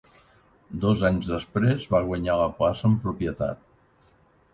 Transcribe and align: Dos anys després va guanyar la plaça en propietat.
Dos 0.85 1.03
anys 1.09 1.29
després 1.33 1.85
va 1.91 2.01
guanyar 2.07 2.39
la 2.39 2.47
plaça 2.61 2.87
en 2.91 2.97
propietat. 3.05 4.17